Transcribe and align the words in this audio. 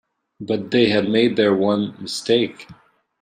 But 0.39 0.71
they 0.71 0.89
had 0.89 1.09
made 1.11 1.35
their 1.35 1.53
one 1.53 1.95
mistake. 2.01 2.65